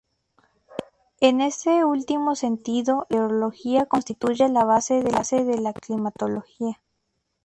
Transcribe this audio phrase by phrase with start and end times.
[1.19, 6.81] En este último sentido, la meteorología constituye la base de la climatología.